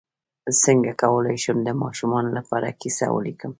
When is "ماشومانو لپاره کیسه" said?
1.83-3.05